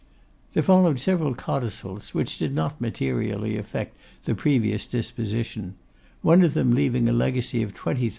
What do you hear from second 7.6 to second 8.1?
of 20,000_l.